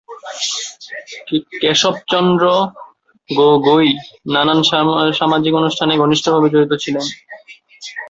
কেশব 1.61 1.95
চন্দ্র 2.11 2.45
গগৈ 3.29 3.87
নানান 4.33 4.59
সামাজিক 5.19 5.53
অনুষ্ঠানে 5.55 5.93
ঘনিষ্ঠ 5.97 6.25
ভাবে 6.33 6.47
জড়িত 6.53 6.73
ছিলেন। 6.83 7.05